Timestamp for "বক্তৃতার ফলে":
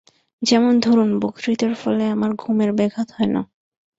1.19-2.03